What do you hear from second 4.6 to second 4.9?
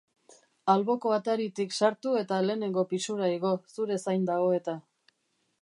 eta.